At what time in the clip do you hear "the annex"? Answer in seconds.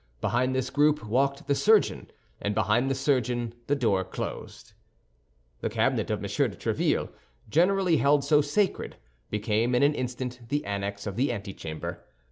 10.49-11.05